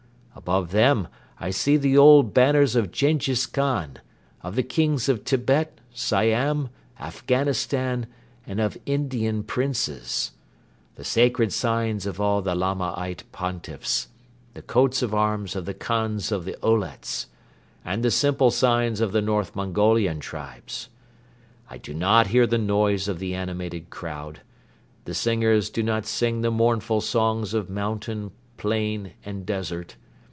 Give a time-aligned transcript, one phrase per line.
[0.33, 1.07] Above them
[1.39, 3.97] I see the old banners of Jenghiz Khan,
[4.41, 8.07] of the Kings of Tibet, Siam, Afghanistan
[8.47, 10.31] and of Indian Princes;
[10.95, 14.07] the sacred signs of all the Lamaite Pontiffs;
[14.55, 17.27] the coats of arms of the Khans of the Olets;
[17.85, 20.89] and the simple signs of the north Mongolian tribes.
[21.69, 24.41] I do not hear the noise of the animated crowd.
[25.05, 29.97] The singers do not sing the mournful songs of mountain, plain and desert.